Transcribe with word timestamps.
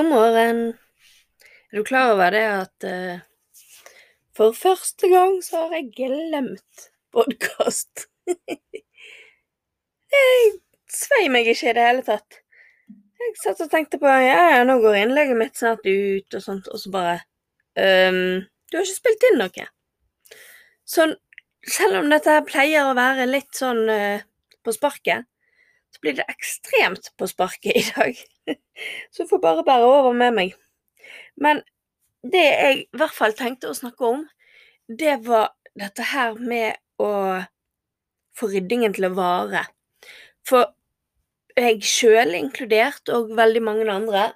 God 0.00 0.08
morgen. 0.08 0.60
Er 1.72 1.76
du 1.76 1.84
klar 1.84 2.14
over 2.14 2.30
det 2.32 2.40
at 2.48 2.84
uh, 2.88 3.18
for 4.32 4.54
første 4.56 5.10
gang 5.12 5.34
så 5.44 5.66
har 5.66 5.74
jeg 5.76 5.90
glemt 5.92 6.86
podkast? 7.12 8.06
jeg 10.14 10.46
svei 10.88 11.26
meg 11.28 11.50
ikke 11.52 11.68
i 11.68 11.76
det 11.76 11.84
hele 11.84 12.06
tatt. 12.06 12.38
Jeg 13.20 13.36
satt 13.42 13.60
og 13.60 13.68
tenkte 13.74 14.00
på 14.00 14.08
ja, 14.08 14.40
ja, 14.54 14.64
nå 14.64 14.78
går 14.80 15.02
innlegget 15.02 15.36
mitt 15.36 15.60
snart 15.60 15.84
ut, 15.84 16.32
og 16.32 16.46
sånt, 16.48 16.72
og 16.72 16.80
så 16.80 16.94
bare 16.96 17.18
um, 17.76 18.40
Du 18.72 18.80
har 18.80 18.88
ikke 18.88 19.02
spilt 19.02 19.28
inn 19.28 19.38
noe. 19.42 19.68
Sånn, 20.88 21.12
selv 21.76 22.00
om 22.00 22.08
dette 22.08 22.40
pleier 22.48 22.88
å 22.88 22.96
være 22.96 23.28
litt 23.28 23.52
sånn 23.52 23.84
uh, 23.84 24.24
på 24.64 24.78
sparket, 24.80 25.28
så 25.90 26.02
blir 26.02 26.16
det 26.18 26.26
ekstremt 26.30 27.12
på 27.18 27.28
sparket 27.30 27.76
i 27.76 27.84
dag. 27.94 28.20
så 29.14 29.26
får 29.28 29.42
bare 29.42 29.66
bære 29.66 29.88
over 29.88 30.16
med 30.16 30.36
meg. 30.36 30.54
Men 31.36 31.62
det 32.22 32.44
jeg 32.44 32.76
i 32.82 32.98
hvert 33.00 33.16
fall 33.16 33.34
tenkte 33.36 33.70
å 33.70 33.76
snakke 33.76 34.06
om, 34.06 34.26
det 34.86 35.20
var 35.26 35.52
dette 35.78 36.04
her 36.12 36.36
med 36.38 36.76
å 37.00 37.12
få 38.36 38.50
ryddingen 38.52 38.94
til 38.96 39.08
å 39.10 39.14
vare. 39.16 39.64
For 40.46 40.72
jeg 41.58 41.82
sjøl 41.84 42.34
inkludert, 42.38 43.08
og 43.12 43.34
veldig 43.36 43.62
mange 43.64 43.86
andre, 43.92 44.30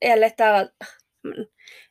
er 0.00 0.20
litt 0.20 0.38
der 0.40 0.64
at 0.64 0.90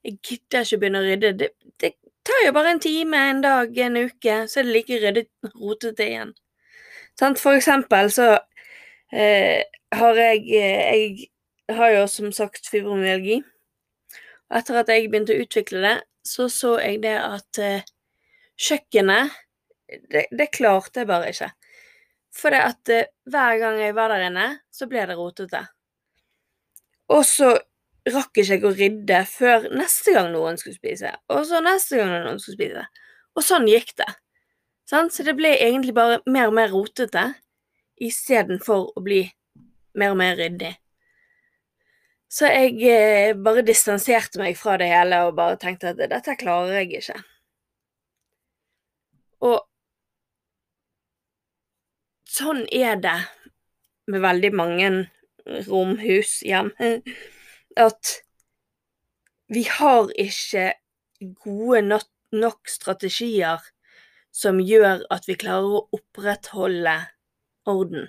jeg 0.03 0.19
gidder 0.25 0.65
ikke 0.65 0.79
begynne 0.81 1.01
å 1.01 1.07
rydde. 1.07 1.33
Det, 1.37 1.49
det, 1.81 1.93
tar 2.25 2.45
jo 2.45 2.53
bare 2.55 2.75
en 2.75 2.81
time, 2.83 3.17
en 3.31 3.41
dag, 3.41 3.77
en 3.85 3.97
uke, 4.05 4.35
så 4.49 4.61
er 4.61 4.67
det 4.67 4.75
like 4.75 5.01
ryddet 5.01 5.53
rotete 5.55 6.05
igjen. 6.05 6.33
For 7.19 7.55
eksempel 7.57 8.11
så 8.13 8.31
eh, 9.13 9.63
har 9.95 10.15
jeg 10.15 10.45
Jeg 10.49 11.29
har 11.77 11.91
jo 11.93 12.05
som 12.09 12.31
sagt 12.33 12.67
fibromyalgi. 12.69 13.43
Og 14.49 14.57
etter 14.57 14.79
at 14.81 14.89
jeg 14.89 15.09
begynte 15.09 15.35
å 15.35 15.43
utvikle 15.43 15.81
det, 15.83 15.95
så 16.25 16.47
så 16.49 16.77
jeg 16.81 17.01
det 17.03 17.15
at 17.21 17.59
eh, 17.61 17.85
kjøkkenet 18.59 19.35
det, 20.09 20.25
det 20.31 20.49
klarte 20.53 21.01
jeg 21.03 21.09
bare 21.09 21.31
ikke. 21.33 21.49
For 22.35 22.53
det 22.53 22.61
at 22.65 22.93
eh, 22.93 23.09
hver 23.29 23.59
gang 23.61 23.81
jeg 23.81 23.95
var 23.97 24.13
der 24.13 24.27
inne, 24.29 24.47
så 24.73 24.87
ble 24.89 25.05
det 25.09 25.17
rotete. 25.17 25.63
Og 27.09 27.23
så 27.25 27.55
rakk 28.09 28.37
ikke 28.37 28.55
jeg 28.55 28.65
å 28.65 28.73
rydde 28.73 29.19
før 29.29 29.69
neste 29.75 30.13
gang 30.15 30.31
noen 30.33 30.57
skulle 30.61 30.77
spise, 30.77 31.11
og 31.29 31.45
så 31.49 31.61
neste 31.65 31.99
gang 31.99 32.13
noen 32.13 32.41
skulle 32.41 32.57
spise. 32.57 32.85
Og 33.37 33.45
sånn 33.45 33.67
gikk 33.69 33.93
det. 33.99 34.09
Så 34.89 35.03
det 35.25 35.35
ble 35.37 35.51
egentlig 35.53 35.93
bare 35.93 36.17
mer 36.25 36.49
og 36.49 36.55
mer 36.57 36.71
rotete 36.73 37.27
istedenfor 38.01 38.91
å 38.95 39.03
bli 39.03 39.23
mer 39.99 40.13
og 40.13 40.19
mer 40.21 40.37
ryddig. 40.39 40.73
Så 42.29 42.45
jeg 42.45 42.77
eh, 42.85 43.33
bare 43.33 43.65
distanserte 43.65 44.37
meg 44.41 44.57
fra 44.57 44.77
det 44.77 44.91
hele 44.91 45.23
og 45.25 45.37
bare 45.39 45.57
tenkte 45.61 45.95
at 45.95 46.01
dette 46.11 46.37
klarer 46.37 46.83
jeg 46.83 46.99
ikke. 46.99 47.17
Og 49.49 49.57
sånn 52.29 52.65
er 52.69 52.99
det 53.01 53.17
med 54.09 54.21
veldig 54.21 54.51
mange 54.53 54.91
romhus, 55.65 56.39
hjem, 56.45 56.69
at 57.87 58.15
vi 59.49 59.65
har 59.65 60.11
ikke 60.13 60.71
gode 61.41 61.81
nok 62.37 62.69
strategier 62.69 63.63
som 64.35 64.59
gjør 64.61 65.07
at 65.09 65.25
vi 65.25 65.37
klarer 65.39 65.79
å 65.79 65.87
opprettholde 65.97 66.93
orden. 67.71 68.07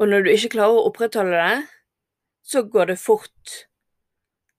Og 0.00 0.08
når 0.08 0.24
du 0.24 0.30
ikke 0.32 0.54
klarer 0.56 0.78
å 0.78 0.86
opprettholde 0.88 1.36
det, 1.36 1.56
så 2.46 2.62
går 2.64 2.92
det 2.92 3.00
fort 3.00 3.56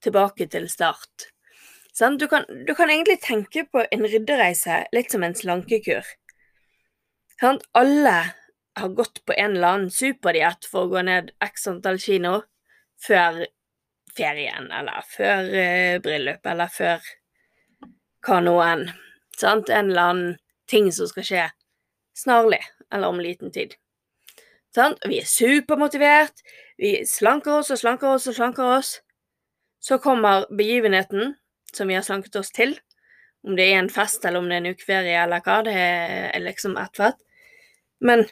tilbake 0.01 0.47
til 0.51 0.67
start. 0.69 1.31
Du 2.17 2.27
kan, 2.27 2.45
du 2.67 2.73
kan 2.73 2.89
egentlig 2.89 3.19
tenke 3.21 3.65
på 3.69 3.83
en 3.83 4.05
ryddereise 4.07 4.83
litt 4.95 5.11
som 5.11 5.25
en 5.25 5.35
slankekur. 5.35 6.05
Alle 7.41 8.17
har 8.79 8.93
gått 8.95 9.25
på 9.25 9.33
en 9.33 9.57
eller 9.57 9.67
annen 9.67 9.91
superdiett 9.93 10.65
for 10.69 10.85
å 10.85 10.91
gå 10.93 11.01
ned 11.05 11.33
x 11.43 11.67
antall 11.67 11.99
kino 12.01 12.39
før 13.01 13.43
ferien, 14.15 14.69
eller 14.71 15.05
før 15.09 15.49
uh, 15.49 15.97
bryllup, 16.03 16.45
eller 16.47 16.71
før 16.71 17.09
hva 18.25 18.39
nå. 18.45 18.55
En 18.61 18.85
eller 19.41 20.01
annen 20.01 20.37
ting 20.69 20.91
som 20.93 21.09
skal 21.09 21.27
skje 21.27 21.47
snarlig, 22.17 22.61
eller 22.91 23.11
om 23.11 23.21
liten 23.23 23.51
tid. 23.53 23.75
Sånn? 24.75 24.95
Vi 25.07 25.19
er 25.19 25.27
supermotivert, 25.27 26.43
vi 26.79 27.01
slanker 27.07 27.59
oss 27.59 27.71
og 27.73 27.79
slanker 27.81 28.15
oss 28.15 28.29
og 28.31 28.37
slanker 28.37 28.75
oss. 28.77 28.93
Så 29.81 29.97
kommer 29.99 30.45
begivenheten 30.53 31.33
som 31.73 31.89
vi 31.89 31.97
har 31.97 32.05
slanket 32.05 32.37
oss 32.39 32.51
til. 32.55 32.77
Om 33.43 33.57
det 33.57 33.65
er 33.71 33.79
en 33.79 33.89
fest, 33.89 34.23
eller 34.25 34.39
om 34.39 34.49
det 34.49 34.59
er 34.59 34.61
en 34.61 34.75
ukeferie, 34.75 35.23
eller 35.23 35.41
hva, 35.41 35.61
det 35.65 35.73
er 35.73 36.43
liksom 36.43 36.77
ett 36.77 36.99
fett. 36.99 37.17
Men 37.99 38.27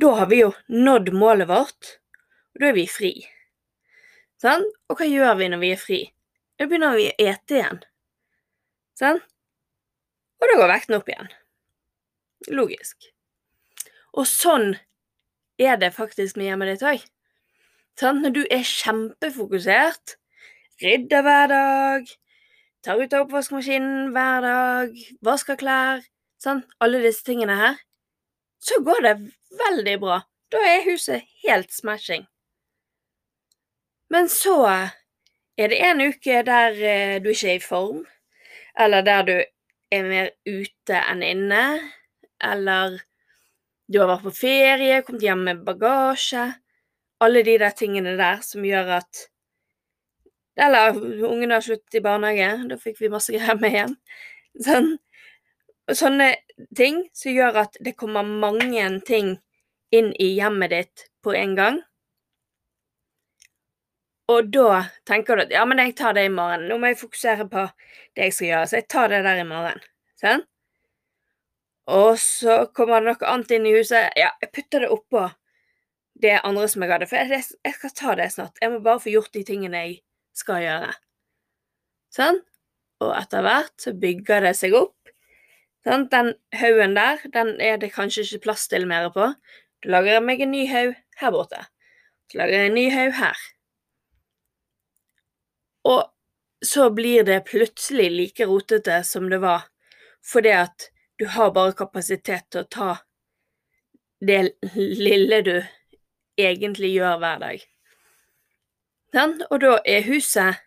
da 0.00 0.14
har 0.16 0.30
vi 0.30 0.40
jo 0.40 0.54
nådd 0.72 1.12
målet 1.12 1.50
vårt, 1.50 1.92
og 2.54 2.62
da 2.62 2.70
er 2.70 2.78
vi 2.78 2.86
fri. 2.88 3.12
Sånn? 4.40 4.64
Og 4.88 4.96
hva 4.96 5.08
gjør 5.08 5.36
vi 5.36 5.50
når 5.52 5.60
vi 5.60 5.72
er 5.74 5.80
fri? 5.80 6.00
Da 6.56 6.68
begynner 6.68 6.96
vi 6.96 7.10
å 7.10 7.16
ete 7.20 7.58
igjen. 7.58 7.82
Sånn? 9.00 9.20
Og 10.40 10.48
da 10.48 10.56
går 10.56 10.72
vekten 10.72 10.96
opp 10.96 11.08
igjen. 11.12 11.28
Logisk. 12.56 13.10
Og 14.16 14.26
sånn 14.26 14.74
er 15.60 15.76
det 15.80 15.92
faktisk 15.94 16.38
med 16.38 16.50
hjemmet 16.50 16.72
ditt 16.72 16.86
òg. 16.86 17.04
Sånn? 18.00 18.22
Når 18.24 18.34
du 18.34 18.42
er 18.48 18.64
kjempefokusert, 18.66 20.16
rydder 20.82 21.26
hver 21.26 21.50
dag, 21.52 22.10
tar 22.84 23.02
ut 23.02 23.12
av 23.12 23.26
oppvaskmaskinen 23.26 24.14
hver 24.14 24.46
dag, 24.46 24.96
vasker 25.26 25.58
klær, 25.60 26.02
sånn? 26.40 26.64
alle 26.80 27.02
disse 27.04 27.26
tingene 27.26 27.58
her, 27.60 27.80
så 28.60 28.80
går 28.84 29.04
det 29.04 29.14
veldig 29.60 29.96
bra. 30.00 30.22
Da 30.50 30.62
er 30.66 30.86
huset 30.88 31.28
helt 31.44 31.72
smashing. 31.72 32.24
Men 34.10 34.26
så 34.32 34.56
er 34.66 35.70
det 35.70 35.78
en 35.86 36.00
uke 36.02 36.40
der 36.46 36.80
eh, 36.82 37.20
du 37.22 37.30
ikke 37.30 37.52
er 37.52 37.60
i 37.60 37.62
form, 37.62 38.02
eller 38.78 39.04
der 39.06 39.22
du 39.28 39.36
er 39.92 40.08
mer 40.08 40.32
ute 40.48 40.98
enn 40.98 41.22
inne, 41.26 41.62
eller 42.40 42.98
du 43.90 43.98
har 43.98 44.06
vært 44.12 44.26
på 44.28 44.32
ferie, 44.38 45.02
kommet 45.02 45.24
hjem 45.26 45.44
med 45.48 45.62
bagasje 45.66 46.46
Alle 47.20 47.42
de 47.44 47.56
der 47.60 47.74
tingene 47.76 48.14
der 48.16 48.40
som 48.46 48.64
gjør 48.64 48.94
at 49.00 49.26
Eller 50.60 50.94
ungene 51.26 51.56
har 51.58 51.64
sluttet 51.64 51.98
i 51.98 52.04
barnehage, 52.04 52.68
da 52.70 52.78
fikk 52.78 53.00
vi 53.00 53.10
masse 53.12 53.32
greier 53.32 53.58
med 53.60 53.72
hjem. 53.74 53.94
Sånn, 54.60 54.88
sånne 55.88 56.26
ting 56.76 57.04
som 57.16 57.32
gjør 57.32 57.62
at 57.62 57.78
det 57.80 57.94
kommer 57.96 58.26
mange 58.26 58.88
ting 59.08 59.38
inn 59.94 60.10
i 60.20 60.34
hjemmet 60.36 60.74
ditt 60.74 61.06
på 61.24 61.32
en 61.38 61.54
gang. 61.56 61.80
Og 64.30 64.50
da 64.52 64.84
tenker 65.08 65.38
du 65.38 65.46
at 65.46 65.54
ja, 65.54 65.64
men 65.66 65.80
jeg 65.82 65.96
tar 65.98 66.14
det 66.18 66.26
i 66.28 66.34
morgen. 66.34 66.68
Nå 66.68 66.78
må 66.78 66.92
jeg 66.92 67.00
fokusere 67.00 67.48
på 67.50 67.66
det 68.18 68.28
jeg 68.28 68.36
skal 68.36 68.50
gjøre, 68.50 68.68
så 68.70 68.78
jeg 68.78 68.88
tar 68.92 69.10
det 69.14 69.24
der 69.26 69.42
i 69.42 69.48
morgen. 69.48 69.82
Sånn? 70.20 70.44
Og 71.90 72.18
så 72.22 72.64
kommer 72.76 73.02
det 73.02 73.10
noe 73.10 73.30
annet 73.32 73.54
inn 73.56 73.66
i 73.66 73.74
huset. 73.74 74.12
Ja, 74.18 74.30
jeg 74.42 74.52
putter 74.54 74.84
det 74.84 74.92
oppå 74.94 75.26
det 76.20 76.36
andre 76.44 76.68
som 76.68 76.84
jeg 76.84 76.92
hadde, 76.92 77.08
for 77.08 77.18
jeg, 77.18 77.42
jeg 77.64 77.76
skal 77.76 77.94
ta 77.96 78.14
det 78.18 78.28
snart. 78.34 78.60
Jeg 78.60 78.72
må 78.74 78.80
bare 78.84 79.02
få 79.02 79.12
gjort 79.14 79.32
de 79.34 79.42
tingene 79.46 79.82
jeg 79.86 79.96
skal 80.36 80.62
gjøre. 80.62 80.92
Sånn? 82.14 82.40
Og 83.00 83.14
etter 83.16 83.44
hvert 83.46 83.74
så 83.80 83.94
bygger 83.96 84.44
det 84.44 84.54
seg 84.58 84.76
opp 84.76 84.94
Sånn, 85.80 86.10
den 86.12 86.34
haugen 86.60 86.92
der, 86.92 87.22
den 87.32 87.54
er 87.64 87.78
det 87.80 87.94
kanskje 87.94 88.26
ikke 88.26 88.44
plass 88.50 88.66
til 88.68 88.84
mer 88.88 89.06
på. 89.14 89.30
Da 89.80 89.92
lager 89.94 90.20
meg 90.20 90.42
en 90.44 90.52
ny 90.52 90.66
haug 90.68 90.92
her 91.22 91.32
borte. 91.32 91.62
Så 92.28 92.36
lager 92.36 92.58
jeg 92.58 92.68
en 92.68 92.76
ny 92.76 92.84
haug 92.92 93.14
her. 93.16 93.44
Og 95.88 96.02
så 96.60 96.90
blir 96.92 97.24
det 97.24 97.46
plutselig 97.48 98.10
like 98.12 98.48
rotete 98.50 99.00
som 99.08 99.30
det 99.32 99.40
var, 99.40 99.70
fordi 100.20 100.52
at 100.52 100.89
du 101.20 101.26
har 101.26 101.50
bare 101.52 101.76
kapasitet 101.76 102.46
til 102.48 102.62
å 102.62 102.68
ta 102.72 102.92
det 104.24 104.38
lille 104.72 105.40
du 105.44 105.56
egentlig 106.40 106.94
gjør 106.94 107.18
hver 107.20 107.42
dag. 107.42 107.64
Den, 109.12 109.34
Og 109.50 109.60
da 109.60 109.74
er 109.84 110.06
huset 110.06 110.62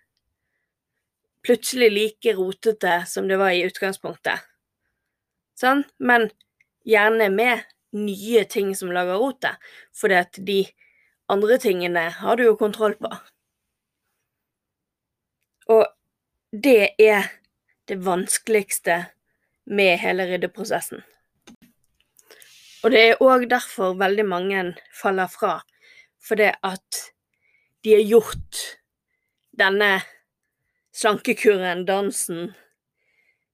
plutselig 1.41 1.89
like 1.89 2.35
rotete 2.37 2.99
som 3.09 3.25
det 3.27 3.39
var 3.41 3.49
i 3.49 3.63
utgangspunktet. 3.65 4.45
Sånn? 5.57 5.81
Men 5.97 6.29
gjerne 6.85 7.31
med 7.33 7.65
nye 7.97 8.45
ting 8.45 8.75
som 8.77 8.93
lager 8.93 9.17
rotet, 9.17 9.57
fordi 9.89 10.21
de 10.37 10.59
andre 11.33 11.57
tingene 11.57 12.05
har 12.21 12.37
du 12.37 12.45
jo 12.45 12.53
kontroll 12.61 12.93
på. 13.01 13.09
Og 15.73 15.85
det 16.53 16.93
er 17.01 17.31
det 17.89 18.03
vanskeligste 18.05 19.01
med 19.65 19.97
hele 20.01 20.27
ryddeprosessen. 20.29 21.03
Og 22.83 22.91
det 22.91 23.01
er 23.03 23.21
òg 23.23 23.45
derfor 23.51 23.95
veldig 23.95 24.25
mange 24.27 24.63
faller 24.95 25.29
fra, 25.31 25.61
fordi 26.23 26.49
at 26.51 26.99
de 27.83 27.95
har 27.95 28.03
gjort 28.07 28.59
denne 29.59 30.01
slankekuren, 30.95 31.85
dansen, 31.87 32.51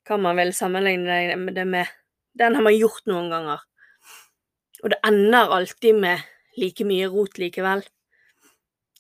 hva 0.08 0.18
man 0.18 0.38
vil 0.40 0.54
sammenligne 0.56 1.54
det 1.54 1.66
med, 1.68 1.86
den 2.40 2.56
har 2.58 2.66
man 2.66 2.78
gjort 2.78 3.06
noen 3.10 3.30
ganger. 3.30 3.62
Og 4.84 4.94
det 4.94 5.00
ender 5.06 5.54
alltid 5.54 6.00
med 6.02 6.26
like 6.58 6.86
mye 6.88 7.10
rot 7.12 7.38
likevel. 7.42 7.84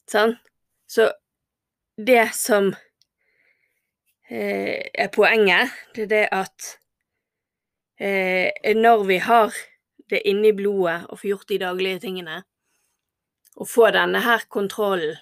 Sånn? 0.10 0.36
Så 0.90 1.10
det 1.98 2.30
som 2.36 2.72
eh, 4.30 4.90
er 4.94 5.10
poenget, 5.14 5.74
det 5.96 6.08
er 6.08 6.14
det 6.14 6.26
at 6.36 6.70
eh, 8.00 8.75
når 8.75 9.04
vi 9.07 9.18
har 9.24 9.56
det 10.10 10.22
inni 10.28 10.54
blodet 10.54 11.04
og 11.10 11.19
får 11.19 11.30
gjort 11.30 11.51
de 11.51 11.60
daglige 11.62 12.04
tingene, 12.06 12.44
og 13.60 13.68
får 13.69 13.96
denne 13.98 14.22
her 14.24 14.46
kontrollen, 14.50 15.18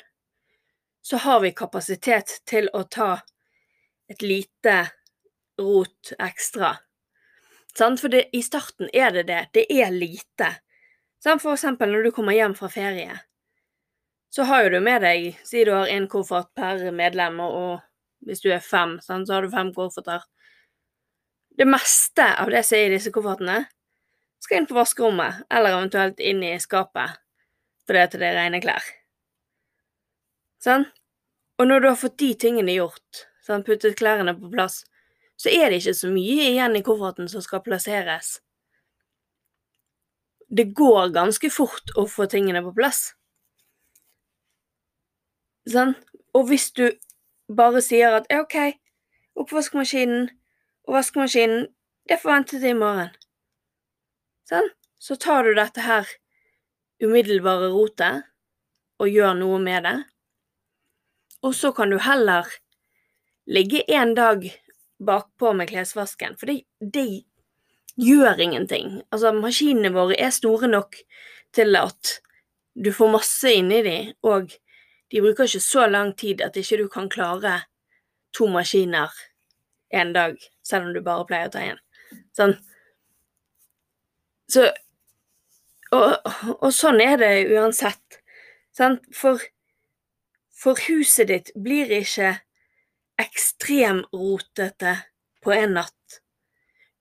så 1.02 1.18
har 1.24 1.40
vi 1.40 1.54
kapasitet 1.56 2.42
til 2.46 2.68
å 2.76 2.84
ta 2.84 3.14
et 4.12 4.22
lite 4.22 4.76
rot 5.60 6.12
ekstra. 6.20 6.76
For 7.78 8.10
det, 8.12 8.26
i 8.34 8.42
starten 8.44 8.90
er 8.94 9.14
det 9.16 9.28
det. 9.30 9.42
Det 9.54 9.66
er 9.72 9.92
lite. 9.94 10.50
For 11.24 11.54
eksempel 11.54 11.92
når 11.92 12.08
du 12.08 12.12
kommer 12.12 12.36
hjem 12.36 12.56
fra 12.58 12.70
ferie, 12.72 13.16
så 14.34 14.44
har 14.50 14.66
jo 14.66 14.76
du 14.76 14.80
med 14.84 15.02
deg 15.06 15.38
Si 15.46 15.64
du 15.66 15.72
har 15.72 15.88
én 15.88 16.08
koffert 16.12 16.50
per 16.56 16.92
medlem, 16.92 17.40
og 17.40 17.80
hvis 18.26 18.42
du 18.44 18.50
er 18.52 18.64
fem, 18.64 18.98
så 19.02 19.22
har 19.30 19.46
du 19.46 19.54
fem 19.54 19.72
kofferter. 19.74 20.26
Det 21.58 21.66
meste 21.66 22.26
av 22.38 22.52
det 22.54 22.62
som 22.66 22.78
er 22.78 22.88
i 22.88 22.94
disse 22.94 23.12
koffertene, 23.14 23.64
skal 24.44 24.60
inn 24.60 24.68
på 24.70 24.78
vaskerommet, 24.78 25.42
eller 25.50 25.74
eventuelt 25.74 26.20
inn 26.22 26.44
i 26.46 26.54
skapet, 26.62 27.18
fordi 27.90 28.04
at 28.04 28.14
det 28.14 28.28
er 28.28 28.38
rene 28.38 28.62
klær. 28.62 28.86
Sånn? 30.62 30.86
Og 31.58 31.66
når 31.66 31.82
du 31.82 31.90
har 31.90 31.98
fått 31.98 32.20
de 32.22 32.30
tingene 32.38 32.76
gjort, 32.78 33.24
sånn, 33.46 33.66
puttet 33.66 33.98
klærne 33.98 34.36
på 34.38 34.52
plass, 34.54 34.84
så 35.38 35.50
er 35.50 35.70
det 35.70 35.82
ikke 35.82 35.98
så 35.98 36.12
mye 36.14 36.52
igjen 36.52 36.78
i 36.78 36.84
kofferten 36.86 37.30
som 37.32 37.42
skal 37.46 37.64
plasseres. 37.66 38.38
Det 40.48 40.70
går 40.78 41.12
ganske 41.16 41.50
fort 41.52 41.94
å 41.98 42.06
få 42.10 42.30
tingene 42.30 42.62
på 42.66 42.74
plass. 42.78 43.12
Sånn? 45.68 45.98
Og 46.38 46.48
hvis 46.52 46.70
du 46.78 46.86
bare 47.50 47.82
sier 47.82 48.14
at 48.20 48.30
OK, 48.34 48.56
oppvaskmaskinen 49.42 50.30
og 50.88 50.96
vaskemaskinen, 50.96 51.68
det 52.08 52.20
får 52.22 52.32
vente 52.32 52.60
til 52.62 52.72
i 52.72 52.78
morgen. 52.78 53.12
Sånn? 54.48 54.70
Så 54.98 55.18
tar 55.20 55.46
du 55.46 55.54
dette 55.58 55.84
her 55.84 56.08
umiddelbare 57.04 57.70
rotet 57.74 58.26
og 58.98 59.12
gjør 59.12 59.36
noe 59.38 59.60
med 59.62 59.84
det. 59.86 59.98
Og 61.46 61.54
så 61.54 61.74
kan 61.76 61.92
du 61.92 62.00
heller 62.02 62.48
ligge 63.48 63.84
en 63.94 64.16
dag 64.18 64.48
bakpå 64.98 65.54
med 65.54 65.70
klesvasken, 65.70 66.38
for 66.40 66.50
det, 66.50 66.64
det 66.82 67.28
gjør 68.00 68.40
ingenting. 68.42 69.02
Altså, 69.12 69.34
maskinene 69.36 69.94
våre 69.94 70.18
er 70.18 70.34
store 70.34 70.72
nok 70.72 70.98
til 71.56 71.78
at 71.78 72.18
du 72.78 72.90
får 72.94 73.14
masse 73.14 73.54
inni 73.54 73.84
de, 73.86 73.98
og 74.26 74.56
de 75.12 75.22
bruker 75.24 75.48
ikke 75.48 75.64
så 75.64 75.88
lang 75.90 76.16
tid 76.18 76.42
at 76.46 76.58
ikke 76.58 76.82
du 76.82 76.88
kan 76.92 77.10
klare 77.10 77.60
to 78.36 78.50
maskiner 78.52 79.14
en 79.90 80.14
dag, 80.14 80.38
selv 80.66 80.90
om 80.90 80.96
du 80.96 81.02
bare 81.04 81.26
pleier 81.28 81.50
å 81.50 81.54
ta 81.54 81.64
én. 81.64 81.80
Sånn. 82.36 82.56
Så 84.52 84.68
og, 85.96 86.18
og, 86.58 86.72
sånn 86.76 87.00
er 87.04 87.16
det 87.22 87.32
uansett. 87.56 88.20
Sant? 88.76 89.06
For, 89.16 89.42
for 90.52 90.80
huset 90.88 91.32
ditt 91.32 91.54
blir 91.56 91.92
ikke 92.02 92.34
ekstremrotete 93.22 94.98
på 95.44 95.56
en 95.56 95.78
natt. 95.80 96.20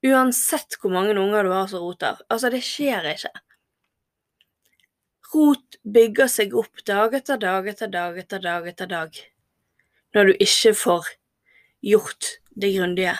Uansett 0.06 0.79
hvor 0.79 0.94
mange 0.94 1.17
unger 1.19 1.47
du 1.47 1.53
har 1.53 1.67
som 1.71 1.83
roter. 1.83 2.23
Altså, 2.31 2.53
det 2.55 2.62
skjer 2.65 3.11
ikke. 3.17 3.35
Rot 5.35 5.81
bygger 5.83 6.31
seg 6.33 6.55
opp 6.56 6.85
dag 6.87 7.15
etter 7.19 7.41
dag 7.43 7.67
etter 7.69 7.91
dag 7.93 8.17
etter 8.23 8.41
dag 8.41 8.69
etter 8.71 8.88
dag 8.88 9.19
når 10.17 10.31
du 10.31 10.44
ikke 10.47 10.71
får 10.79 11.09
gjort 11.87 12.37
det 12.59 12.73
grundige. 12.75 13.15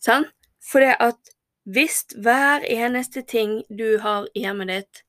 Sant? 0.00 0.32
For 0.64 0.80
det 0.80 0.96
at 1.04 1.34
hvis 1.64 2.04
hver 2.16 2.64
eneste 2.68 3.22
ting 3.22 3.62
du 3.68 3.98
har 4.00 4.28
i 4.34 4.44
hjemmet 4.44 4.72
ditt, 4.72 5.02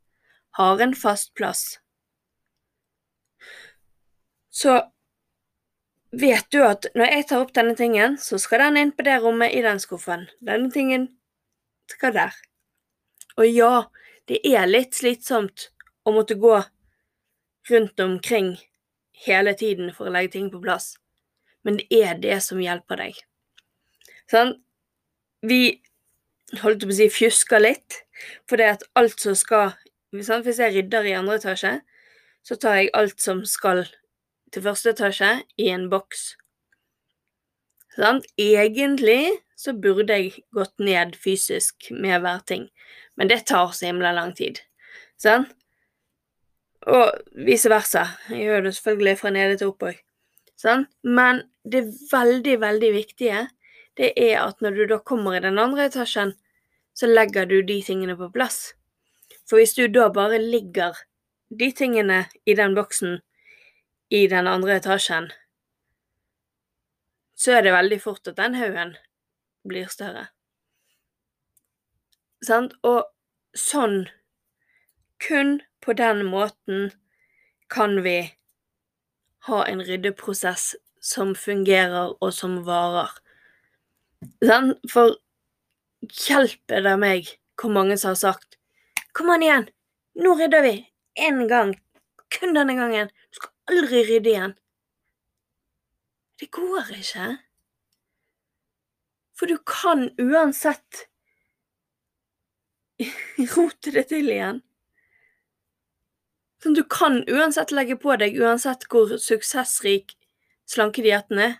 har 0.56 0.80
en 0.80 0.95
fast 0.95 1.33
plass, 1.36 1.80
så 4.51 4.77
vet 6.16 6.48
du 6.51 6.62
at 6.63 6.88
når 6.95 7.12
jeg 7.12 7.27
tar 7.27 7.44
opp 7.44 7.51
denne 7.56 7.75
tingen, 7.75 8.16
så 8.19 8.39
skal 8.39 8.63
den 8.63 8.80
inn 8.80 8.94
på 8.95 9.04
det 9.07 9.18
rommet 9.24 9.56
i 9.56 9.63
den 9.66 9.81
skuffen. 9.83 10.30
Denne 10.39 10.72
tingen 10.72 11.10
skal 11.92 12.16
der. 12.16 12.38
Og 13.36 13.48
ja, 13.51 13.88
det 14.31 14.39
er 14.48 14.69
litt 14.69 14.95
slitsomt 14.95 15.69
å 16.07 16.13
måtte 16.16 16.39
gå 16.39 16.56
rundt 17.69 18.00
omkring 18.00 18.56
hele 19.25 19.56
tiden 19.60 19.92
for 19.95 20.07
å 20.07 20.16
legge 20.16 20.38
ting 20.38 20.48
på 20.54 20.62
plass, 20.63 20.95
men 21.65 21.79
det 21.81 21.88
er 21.91 22.19
det 22.21 22.38
som 22.45 22.62
hjelper 22.62 23.01
deg. 23.01 23.17
Sånn? 24.31 24.56
Vi 25.45 25.81
holdt 26.62 26.85
på 26.85 26.94
å 26.94 26.97
si 26.97 27.09
fjusker 27.12 27.62
litt, 27.62 28.00
for 28.50 28.62
det 28.62 28.69
at 28.77 28.88
alt 28.98 29.19
som 29.22 29.36
skal 29.38 29.74
sånn? 30.24 30.45
Hvis 30.45 30.62
jeg 30.62 30.75
rydder 30.75 31.10
i 31.10 31.15
andre 31.17 31.39
etasje, 31.39 31.74
så 32.45 32.57
tar 32.62 32.79
jeg 32.79 32.93
alt 32.95 33.19
som 33.22 33.43
skal 33.50 33.84
til 34.53 34.63
første 34.63 34.93
etasje, 34.93 35.31
i 35.57 35.72
en 35.74 35.89
boks. 35.91 36.36
Sånn? 37.98 38.22
Egentlig 38.39 39.36
så 39.60 39.74
burde 39.74 40.15
jeg 40.19 40.45
gått 40.55 40.74
ned 40.79 41.15
fysisk 41.19 41.89
med 41.91 42.22
hver 42.24 42.43
ting, 42.48 42.69
men 43.15 43.31
det 43.31 43.45
tar 43.50 43.74
så 43.74 43.89
himla 43.89 44.13
lang 44.15 44.36
tid. 44.38 44.62
Sånn? 45.22 45.48
Og 46.86 47.15
vice 47.48 47.72
versa. 47.72 48.05
Jeg 48.29 48.45
gjør 48.45 48.67
det 48.67 48.75
selvfølgelig 48.77 49.17
fra 49.17 49.31
nede 49.34 49.57
til 49.57 49.72
opp 49.74 49.88
òg. 49.89 50.04
Sånn? 50.65 50.88
Men 51.05 51.43
det 51.62 51.84
veldig, 52.10 52.57
veldig 52.63 52.91
viktige, 52.95 53.45
det 54.00 54.12
er 54.17 54.39
at 54.41 54.63
når 54.63 54.79
du 54.79 54.84
da 54.95 54.98
kommer 55.05 55.38
i 55.38 55.43
den 55.43 55.60
andre 55.62 55.88
etasjen, 55.91 56.34
så 56.95 57.10
legger 57.10 57.45
du 57.45 57.60
de 57.62 57.77
tingene 57.86 58.15
på 58.17 58.31
plass. 58.34 58.74
For 59.45 59.62
hvis 59.62 59.75
du 59.77 59.86
da 59.91 60.10
bare 60.10 60.39
ligger 60.41 60.98
de 61.53 61.69
tingene 61.75 62.24
i 62.50 62.55
den 62.57 62.74
boksen 62.75 63.19
i 64.10 64.25
den 64.31 64.50
andre 64.50 64.79
etasjen, 64.79 65.29
så 67.36 67.57
er 67.57 67.65
det 67.65 67.75
veldig 67.75 68.00
fort 68.01 68.31
at 68.31 68.39
den 68.39 68.55
haugen 68.57 68.95
blir 69.67 69.89
større. 69.91 70.29
Sant? 72.45 72.74
Og 72.88 73.03
sånn, 73.57 74.05
kun 75.22 75.60
på 75.84 75.93
den 75.98 76.24
måten, 76.29 76.89
kan 77.69 78.00
vi 78.05 78.19
ha 79.47 79.61
en 79.69 79.83
ryddeprosess 79.85 80.73
som 81.05 81.35
fungerer 81.37 82.15
og 82.19 82.33
som 82.33 82.59
varer. 82.65 83.11
Sant? 84.43 84.81
For 84.89 85.17
hjelper 86.25 86.85
det 86.85 86.95
meg 87.01 87.31
hvor 87.59 87.73
mange 87.73 87.97
som 87.97 88.13
har 88.13 88.19
sagt 88.19 88.57
Kom 89.15 89.29
an 89.31 89.43
igjen, 89.45 89.69
nå 90.19 90.33
rydder 90.35 90.63
vi! 90.65 90.75
Én 91.15 91.45
gang. 91.47 91.71
Kun 92.35 92.51
denne 92.53 92.73
gangen. 92.75 93.07
Du 93.31 93.37
skal 93.39 93.51
aldri 93.71 94.01
rydde 94.03 94.31
igjen. 94.31 94.55
Det 96.39 96.49
går 96.51 96.89
ikke. 96.97 97.27
For 99.39 99.47
du 99.47 99.55
kan 99.63 100.09
uansett 100.19 101.05
rote 103.55 103.95
det 103.95 104.09
til 104.11 104.27
igjen. 104.31 104.59
Sånn, 106.65 106.74
du 106.74 106.81
kan 106.89 107.19
uansett 107.29 107.69
legge 107.69 107.93
på 108.01 108.15
deg, 108.17 108.39
uansett 108.41 108.88
hvor 108.89 109.12
suksessrik 109.22 110.15
slankedietten 110.65 111.38
er. 111.38 111.51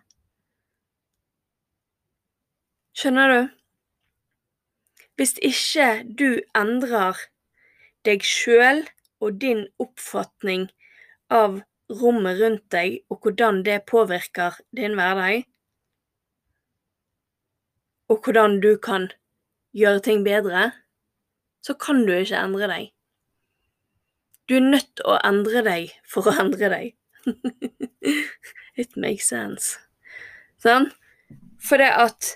Skjønner 2.98 3.30
du? 3.30 3.52
Hvis 5.14 5.36
ikke 5.46 5.92
du 6.10 6.42
endrer 6.58 7.22
deg 8.10 8.26
sjøl 8.26 8.82
og 9.22 9.38
din 9.46 9.62
oppfatning 9.78 10.72
av 11.30 11.62
rommet 12.02 12.42
rundt 12.42 12.66
deg, 12.74 12.98
og 13.14 13.22
hvordan 13.22 13.62
det 13.70 13.84
påvirker 13.86 14.58
din 14.74 14.98
hverdag, 14.98 15.46
og 18.10 18.26
hvordan 18.26 18.58
du 18.66 18.74
kan 18.82 19.12
gjøre 19.78 20.02
ting 20.10 20.26
bedre, 20.26 20.72
så 21.62 21.78
kan 21.78 22.08
du 22.10 22.16
ikke 22.18 22.42
endre 22.42 22.74
deg. 22.74 22.95
Du 24.46 24.58
er 24.58 24.66
nødt 24.66 24.92
til 24.98 25.10
å 25.10 25.18
endre 25.26 25.64
deg 25.66 25.94
for 26.10 26.30
å 26.30 26.36
endre 26.42 26.70
deg. 26.72 26.94
It 28.82 28.96
makes 29.00 29.32
sense. 29.32 29.80
Sånn? 30.62 30.92
For 31.62 31.82
det 31.82 31.90
at 31.98 32.36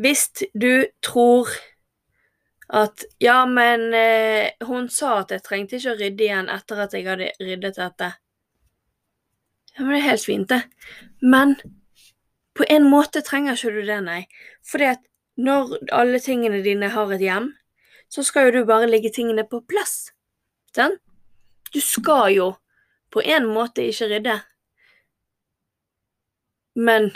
hvis 0.00 0.28
du 0.54 0.86
tror 1.04 1.50
at 2.70 3.04
ja, 3.18 3.42
men 3.50 3.90
eh, 3.94 4.52
hun 4.66 4.86
sa 4.88 5.20
at 5.20 5.34
jeg 5.34 5.42
trengte 5.42 5.80
ikke 5.80 5.94
å 5.96 5.98
rydde 5.98 6.26
igjen 6.26 6.50
etter 6.54 6.82
at 6.84 6.94
jeg 6.94 7.06
hadde 7.08 7.32
ryddet 7.42 7.80
dette. 7.80 8.12
Ja, 9.74 9.82
men 9.82 9.96
det 9.96 10.00
er 10.00 10.06
helt 10.06 10.26
fint, 10.26 10.52
det. 10.52 10.62
Men 11.20 11.56
på 12.54 12.66
en 12.70 12.86
måte 12.90 13.24
trenger 13.26 13.58
ikke 13.58 13.74
du 13.74 13.82
det, 13.88 13.98
nei. 14.06 14.20
Fordi 14.66 14.92
at 14.92 15.02
når 15.40 15.76
alle 15.96 16.20
tingene 16.22 16.62
dine 16.62 16.92
har 16.94 17.10
et 17.14 17.24
hjem, 17.24 17.50
så 18.10 18.22
skal 18.26 18.48
jo 18.48 18.60
du 18.60 18.70
bare 18.70 18.88
legge 18.90 19.12
tingene 19.14 19.46
på 19.50 19.62
plass. 19.66 20.12
Sant? 20.76 21.00
Du 21.72 21.80
skal 21.80 22.34
jo 22.34 22.52
på 23.10 23.22
en 23.24 23.46
måte 23.50 23.82
ikke 23.86 24.08
rydde. 24.10 24.36
Men 26.74 27.10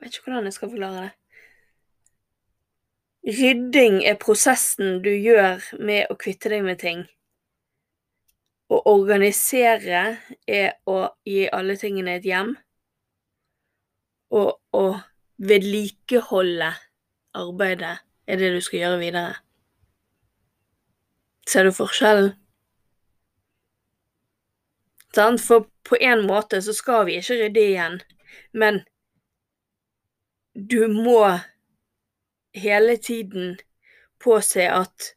Jeg 0.00 0.06
vet 0.06 0.14
ikke 0.14 0.30
hvordan 0.30 0.44
jeg 0.48 0.52
skal 0.52 0.70
forklare 0.70 1.00
det. 1.02 1.10
Rydding 3.36 3.98
er 4.08 4.16
prosessen 4.16 5.02
du 5.04 5.10
gjør 5.12 5.60
med 5.76 6.08
å 6.08 6.16
kvitte 6.16 6.48
deg 6.48 6.64
med 6.64 6.80
ting. 6.80 7.02
Å 8.72 8.78
organisere 8.88 10.02
er 10.48 10.70
å 10.88 11.02
gi 11.28 11.42
alle 11.52 11.76
tingene 11.76 12.16
et 12.16 12.24
hjem. 12.24 12.54
Og 14.32 14.56
å 14.72 14.86
vedlikeholde 15.36 16.72
arbeidet 17.36 17.98
er 18.30 18.38
det 18.38 18.52
du 18.54 18.60
skal 18.62 18.84
gjøre 18.84 19.00
videre. 19.02 19.34
Ser 21.50 21.66
du 21.66 21.72
forskjellen? 21.74 22.36
For 25.14 25.66
på 25.88 25.98
en 25.98 26.22
måte 26.26 26.60
så 26.62 26.72
skal 26.76 27.08
vi 27.08 27.18
ikke 27.18 27.40
rydde 27.40 27.62
igjen, 27.66 27.96
men 28.54 28.84
du 30.54 30.86
må 30.86 31.24
hele 32.54 32.96
tiden 32.96 33.56
påse 34.22 34.68
at 34.70 35.14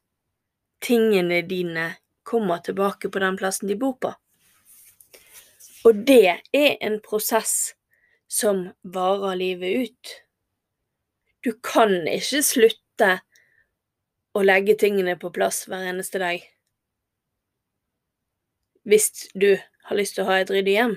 tingene 0.81 1.43
dine 1.45 1.91
kommer 2.23 2.57
tilbake 2.65 3.09
på 3.09 3.21
den 3.21 3.37
plassen 3.37 3.69
de 3.69 3.77
bor 3.77 3.97
på. 4.01 4.13
Og 5.85 6.05
det 6.07 6.39
er 6.55 6.77
en 6.81 6.99
prosess 7.03 7.75
som 8.31 8.69
varer 8.81 9.35
livet 9.35 9.87
ut. 9.87 10.13
Du 11.43 11.51
kan 11.59 12.07
ikke 12.07 12.41
slutte 12.43 12.82
å 14.33 14.43
legge 14.43 14.75
tingene 14.79 15.15
på 15.19 15.31
plass 15.33 15.65
hver 15.67 15.89
eneste 15.89 16.21
dag 16.21 16.43
hvis 18.83 19.29
du 19.33 19.57
har 19.87 19.95
lyst 19.95 20.17
til 20.17 20.25
å 20.25 20.27
ha 20.27 20.39
et 20.41 20.51
ryddig 20.51 20.75
hjem. 20.75 20.95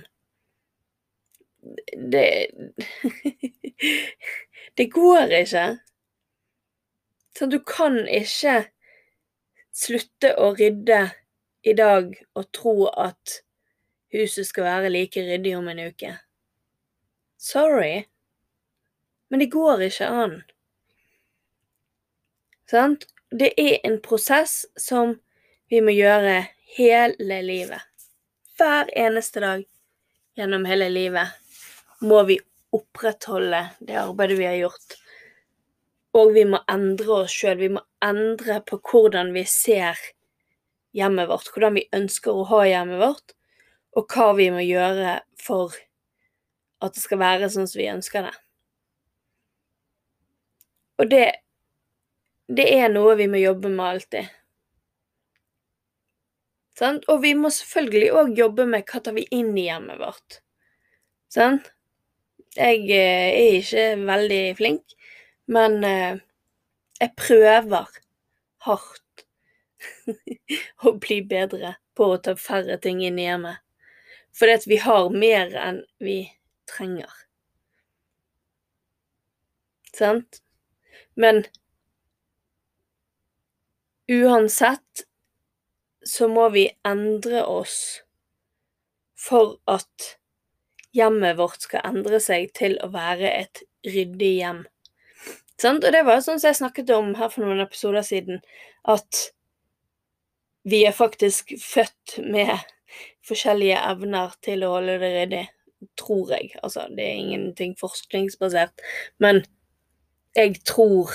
Det 2.12 2.50
Det 4.76 4.86
går 4.92 5.30
ikke. 5.40 5.66
Sånn, 7.36 7.52
du 7.52 7.60
kan 7.68 7.98
ikke 8.08 8.56
slutte 9.76 10.32
å 10.40 10.50
rydde 10.56 11.00
i 11.66 11.74
dag 11.76 12.12
og 12.36 12.48
tro 12.56 12.88
at 12.90 13.40
huset 14.14 14.48
skal 14.48 14.66
være 14.68 14.92
like 14.92 15.24
ryddig 15.24 15.56
om 15.58 15.68
en 15.72 15.82
uke. 15.88 16.12
Sorry, 17.36 18.06
men 19.28 19.42
det 19.42 19.50
går 19.52 19.86
ikke 19.88 20.08
an. 20.08 20.38
Sant? 22.70 23.06
Det 23.30 23.52
er 23.60 23.78
en 23.86 24.00
prosess 24.02 24.64
som 24.78 25.16
vi 25.70 25.80
må 25.82 25.94
gjøre 25.94 26.46
hele 26.76 27.40
livet. 27.42 27.82
Hver 28.58 28.90
eneste 28.96 29.42
dag 29.42 29.64
gjennom 30.38 30.66
hele 30.68 30.88
livet 30.90 31.34
må 32.02 32.22
vi 32.28 32.38
opprettholde 32.74 33.62
det 33.80 33.98
arbeidet 34.00 34.38
vi 34.40 34.48
har 34.48 34.58
gjort. 34.58 34.96
Og 36.16 36.32
vi 36.34 36.46
må 36.48 36.62
endre 36.70 37.22
oss 37.22 37.34
sjøl. 37.34 37.58
Vi 37.60 37.72
må 37.76 37.82
endre 38.04 38.60
på 38.66 38.80
hvordan 38.80 39.32
vi 39.36 39.44
ser 39.48 40.00
hjemmet 40.96 41.28
vårt, 41.28 41.50
hvordan 41.52 41.76
vi 41.76 41.86
ønsker 41.94 42.32
å 42.32 42.46
ha 42.50 42.62
hjemmet 42.66 43.02
vårt, 43.02 43.34
og 43.96 44.12
hva 44.12 44.30
vi 44.38 44.48
må 44.52 44.64
gjøre 44.64 45.20
for 45.40 45.76
at 46.84 46.96
det 46.96 47.02
skal 47.04 47.20
være 47.20 47.50
sånn 47.52 47.68
som 47.68 47.80
vi 47.80 47.90
ønsker 47.92 48.26
det. 48.26 48.34
Og 50.96 51.10
det, 51.12 51.24
det 52.48 52.66
er 52.78 52.90
noe 52.92 53.16
vi 53.18 53.26
må 53.30 53.40
jobbe 53.40 53.70
med 53.72 53.86
alltid. 53.86 54.34
Sant? 56.78 57.06
Og 57.10 57.22
vi 57.24 57.32
må 57.34 57.50
selvfølgelig 57.50 58.12
òg 58.20 58.36
jobbe 58.38 58.66
med 58.68 58.84
hva 58.86 59.00
tar 59.02 59.16
vi 59.16 59.24
inn 59.34 59.54
i 59.56 59.66
hjemmet 59.66 59.98
vårt. 60.00 60.40
Sant? 61.32 61.72
Jeg 62.56 62.84
eh, 62.92 63.32
er 63.32 63.58
ikke 63.58 63.86
veldig 64.06 64.42
flink, 64.56 64.94
men 65.52 65.82
eh, 65.84 66.20
jeg 67.00 67.12
prøver 67.18 67.90
hardt 68.66 69.26
å 70.86 70.94
bli 71.00 71.20
bedre 71.28 71.76
på 71.96 72.12
å 72.12 72.20
ta 72.22 72.36
færre 72.40 72.78
ting 72.82 73.02
inn 73.04 73.20
i 73.20 73.26
hjemmet. 73.28 73.60
Fordi 74.36 74.56
at 74.58 74.66
vi 74.68 74.80
har 74.84 75.12
mer 75.12 75.52
enn 75.56 75.82
vi 76.02 76.18
trenger. 76.68 77.12
Sant? 79.96 80.42
Men 81.16 81.46
uansett 84.12 85.06
så 86.06 86.28
må 86.30 86.48
vi 86.54 86.68
endre 86.86 87.42
oss 87.50 88.02
for 89.18 89.56
at 89.70 90.12
hjemmet 90.96 91.36
vårt 91.38 91.66
skal 91.66 91.84
endre 91.88 92.20
seg 92.22 92.52
til 92.56 92.76
å 92.84 92.90
være 92.94 93.32
et 93.42 93.62
ryddig 93.86 94.32
hjem. 94.38 94.62
Sånn? 95.60 95.80
Og 95.80 95.92
det 95.92 96.04
var 96.06 96.22
sånn 96.24 96.40
som 96.40 96.50
jeg 96.50 96.60
snakket 96.60 96.92
om 96.94 97.14
her 97.18 97.32
for 97.32 97.46
noen 97.46 97.64
episoder 97.64 98.04
siden, 98.06 98.42
at 98.86 99.26
vi 100.66 100.82
er 100.86 100.94
faktisk 100.96 101.54
født 101.62 102.18
med 102.26 102.52
forskjellige 103.26 103.78
evner 103.90 104.34
til 104.44 104.64
å 104.66 104.76
holde 104.76 104.98
det 105.02 105.12
ryddig. 105.16 105.44
Tror 106.00 106.30
jeg. 106.32 106.54
Altså, 106.64 106.86
det 106.96 107.04
er 107.04 107.18
ingenting 107.20 107.74
forskningsbasert. 107.78 108.80
Men 109.22 109.42
jeg 110.36 110.56
tror 110.68 111.12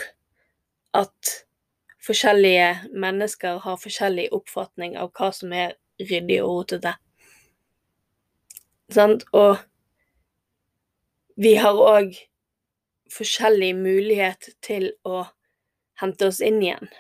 at 0.98 1.32
forskjellige 2.02 2.92
mennesker 2.94 3.62
har 3.66 3.80
forskjellig 3.82 4.30
oppfatning 4.34 4.98
av 4.98 5.12
hva 5.18 5.32
som 5.36 5.54
er 5.54 5.76
ryddig 6.02 6.42
og 6.44 6.56
rotete. 6.56 6.96
Sant? 8.92 9.24
Og 9.38 9.62
vi 11.42 11.56
har 11.62 11.78
òg 11.78 12.18
forskjellig 13.12 13.72
mulighet 13.78 14.52
til 14.64 14.92
å 15.08 15.26
hente 16.02 16.28
oss 16.32 16.42
inn 16.44 16.62
igjen. 16.64 16.92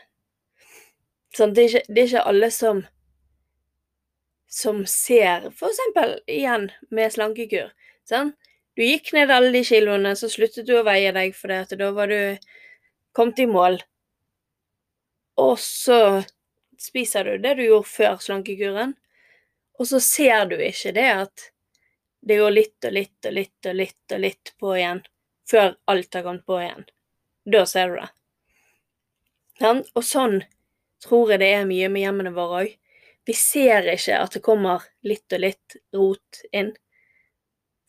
Sånn, 1.35 1.53
det, 1.55 1.63
er 1.63 1.69
ikke, 1.69 1.85
det 1.87 2.01
er 2.01 2.09
ikke 2.09 2.27
alle 2.31 2.51
som 2.51 2.81
som 4.51 4.81
ser 4.89 5.45
For 5.55 5.71
eksempel 5.71 6.17
igjen 6.27 6.69
med 6.91 7.13
slankekur. 7.13 7.69
Sånn? 8.07 8.33
Du 8.75 8.83
gikk 8.83 9.13
ned 9.15 9.31
alle 9.31 9.51
de 9.53 9.61
kiloene, 9.67 10.11
så 10.15 10.27
sluttet 10.31 10.67
du 10.67 10.73
å 10.77 10.83
veie 10.87 11.11
deg 11.15 11.35
fordi 11.35 11.77
da 11.79 11.91
var 11.95 12.11
du 12.11 12.51
kommet 13.15 13.39
i 13.39 13.47
mål. 13.47 13.79
Og 15.39 15.59
så 15.59 16.23
spiser 16.81 17.25
du 17.25 17.37
det 17.37 17.55
du 17.59 17.63
gjorde 17.65 17.89
før 17.89 18.17
slankekuren, 18.23 18.95
og 19.79 19.87
så 19.87 20.01
ser 20.03 20.45
du 20.51 20.57
ikke 20.59 20.93
det 20.97 21.09
at 21.23 21.47
det 22.21 22.37
går 22.37 22.53
litt 22.53 22.85
og 22.85 22.93
litt 22.93 23.27
og 23.29 23.33
litt 23.33 23.69
og 23.69 23.77
litt 23.79 24.15
og 24.15 24.21
litt 24.21 24.51
på 24.61 24.75
igjen 24.77 25.01
før 25.51 25.73
alt 25.91 26.13
har 26.13 26.25
kommet 26.25 26.45
på 26.45 26.59
igjen. 26.61 26.85
Da 27.45 27.63
ser 27.65 27.89
du 27.89 27.97
det. 27.97 28.09
Sånn? 29.61 29.81
Og 29.97 30.05
sånn 30.05 30.37
tror 31.01 31.33
jeg 31.33 31.41
det 31.41 31.49
er 31.55 31.67
mye 31.69 31.89
med 31.89 32.05
hjemmene 32.05 32.33
våre 32.35 32.61
òg. 32.61 32.77
Vi 33.25 33.33
ser 33.37 33.89
ikke 33.89 34.21
at 34.21 34.37
det 34.37 34.43
kommer 34.45 34.85
litt 35.05 35.33
og 35.33 35.43
litt 35.43 35.75
rot 35.93 36.41
inn, 36.53 36.71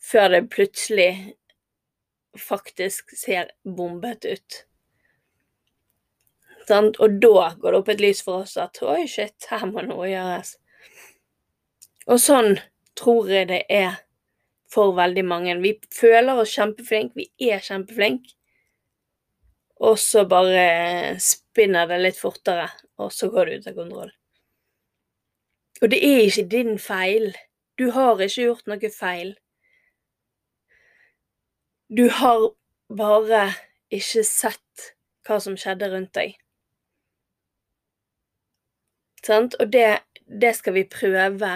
før 0.03 0.35
det 0.35 0.43
plutselig 0.53 1.09
faktisk 2.37 3.15
ser 3.17 3.53
bombet 3.63 4.25
ut. 4.25 4.59
Sånn? 6.67 6.93
Og 7.03 7.17
da 7.23 7.49
går 7.59 7.71
det 7.71 7.79
opp 7.81 7.89
et 7.91 8.03
lys 8.03 8.21
for 8.23 8.43
oss 8.45 8.55
at 8.61 8.79
oi, 8.85 9.03
shit, 9.09 9.35
her 9.49 9.65
må 9.67 9.83
noe 9.83 10.07
gjøres. 10.07 10.55
Og 12.07 12.19
sånn 12.19 12.57
tror 12.99 13.29
jeg 13.31 13.49
det 13.51 13.63
er 13.71 13.99
for 14.73 14.95
veldig 14.97 15.23
mange. 15.27 15.57
Vi 15.63 15.75
føler 15.93 16.39
oss 16.39 16.53
kjempeflinke, 16.55 17.15
vi 17.19 17.51
er 17.51 17.63
kjempeflinke. 17.63 18.35
og 19.83 19.97
så 19.99 20.21
bare 20.29 21.17
spinner 21.19 21.87
det 21.89 21.97
litt 21.99 22.19
fortere, 22.19 22.69
og 23.01 23.11
så 23.11 23.27
går 23.27 23.45
det 23.49 23.55
ut 23.55 23.67
av 23.67 23.73
kontroll. 23.81 24.11
Og 25.81 25.89
det 25.91 25.99
er 25.99 26.21
ikke 26.23 26.45
din 26.47 26.77
feil. 26.79 27.33
Du 27.75 27.89
har 27.91 28.21
ikke 28.21 28.45
gjort 28.45 28.69
noe 28.71 28.91
feil. 28.93 29.33
Du 31.91 32.07
har 32.09 32.45
bare 32.87 33.41
ikke 33.91 34.23
sett 34.23 34.93
hva 35.27 35.41
som 35.43 35.57
skjedde 35.59 35.91
rundt 35.91 36.13
deg. 36.15 36.37
Sant? 39.23 39.55
Og 39.59 39.71
det, 39.71 40.03
det 40.27 40.53
skal 40.57 40.75
vi 40.77 40.87
prøve 40.89 41.53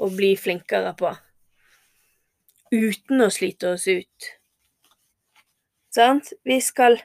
å 0.00 0.08
bli 0.14 0.34
flinkere 0.38 0.92
på. 0.98 1.12
Uten 2.70 3.22
å 3.22 3.30
slite 3.34 3.74
oss 3.74 3.86
ut. 3.90 4.30
Sant? 5.94 6.32
Vi 6.46 6.60
skal 6.62 7.00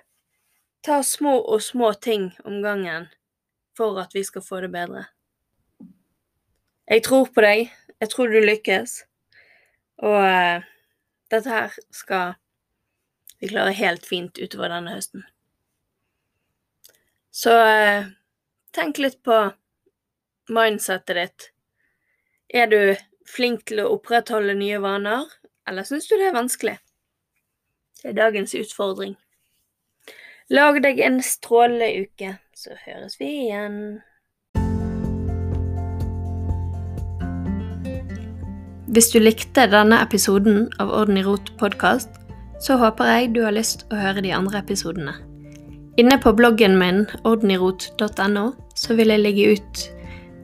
ta 0.85 1.01
små 1.03 1.39
og 1.41 1.61
små 1.65 1.93
ting 1.97 2.29
om 2.45 2.61
gangen 2.61 3.09
for 3.77 3.97
at 4.01 4.13
vi 4.15 4.23
skal 4.23 4.45
få 4.45 4.61
det 4.63 4.71
bedre. 4.73 5.07
Jeg 6.85 7.01
tror 7.05 7.29
på 7.33 7.41
deg. 7.41 7.71
Jeg 7.99 8.11
tror 8.13 8.29
du 8.29 8.39
lykkes. 8.43 8.99
Og 10.05 10.17
uh, 10.21 10.65
dette 11.33 11.49
her 11.49 11.77
skal 11.93 12.35
vi 13.41 13.49
klare 13.49 13.73
helt 13.73 14.05
fint 14.05 14.37
utover 14.37 14.69
denne 14.69 14.93
høsten. 14.93 15.25
Så 17.33 17.51
uh, 17.51 18.11
tenk 18.75 19.01
litt 19.01 19.17
på 19.25 19.39
mindsettet 20.49 21.15
ditt. 21.17 21.49
Er 22.53 22.69
du 22.69 22.79
flink 23.25 23.65
til 23.69 23.81
å 23.81 23.91
opprettholde 23.95 24.55
nye 24.57 24.79
vaner, 24.81 25.25
eller 25.67 25.87
syns 25.87 26.07
du 26.09 26.17
det 26.17 26.29
er 26.29 26.35
vanskelig? 26.37 26.75
Det 28.01 28.11
er 28.11 28.19
dagens 28.19 28.53
utfordring. 28.57 29.15
Lag 30.53 30.77
deg 30.83 30.99
en 31.01 31.23
strålende 31.25 31.87
uke, 32.05 32.35
så 32.53 32.75
høres 32.85 33.17
vi 33.17 33.31
igjen. 33.47 33.79
Hvis 38.93 39.09
du 39.11 39.17
likte 39.19 39.65
denne 39.67 39.97
episoden 40.05 40.67
av 40.79 40.93
Orden 40.93 41.17
i 41.17 41.23
rot 41.25 41.49
podkast, 41.57 42.21
så 42.61 42.77
håper 42.79 43.09
jeg 43.09 43.33
du 43.33 43.41
har 43.43 43.55
lyst 43.57 43.87
å 43.89 43.97
høre 43.97 44.21
de 44.23 44.31
andre 44.37 44.61
episodene. 44.61 45.15
Inne 45.97 46.19
på 46.21 46.31
bloggen 46.35 46.77
min 46.77 47.03
ordenirot.no 47.25 48.45
så 48.75 48.95
vil 48.95 49.11
jeg 49.11 49.23
legge 49.23 49.51
ut 49.57 49.83